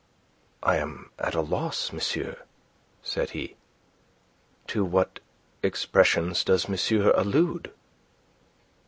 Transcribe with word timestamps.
"I 0.63 0.77
am 0.77 1.11
at 1.19 1.35
a 1.35 1.41
loss, 1.41 1.91
monsieur," 1.93 2.41
said 3.03 3.29
he. 3.37 3.55
"To 4.65 4.83
what 4.83 5.19
expressions 5.61 6.43
does 6.43 6.67
monsieur 6.67 7.11
allude?" 7.11 7.71